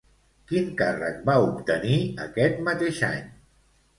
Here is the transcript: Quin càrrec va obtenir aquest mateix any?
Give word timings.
Quin 0.51 0.71
càrrec 0.79 1.19
va 1.27 1.35
obtenir 1.49 1.99
aquest 2.25 2.59
mateix 2.69 3.03
any? 3.13 3.31